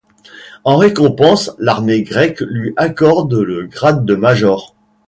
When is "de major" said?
4.03-4.73